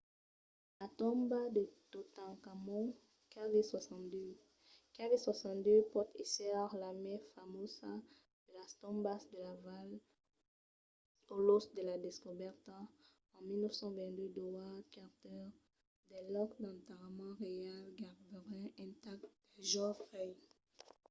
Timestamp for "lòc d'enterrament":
16.35-17.33